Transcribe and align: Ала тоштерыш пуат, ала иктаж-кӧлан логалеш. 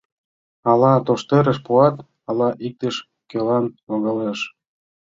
Ала 0.69 0.93
тоштерыш 1.05 1.57
пуат, 1.65 1.95
ала 2.29 2.49
иктаж-кӧлан 2.65 3.65
логалеш. 3.89 4.39